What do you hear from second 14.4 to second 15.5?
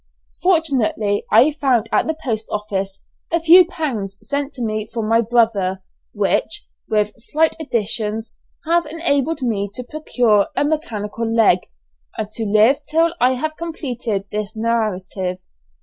narrative.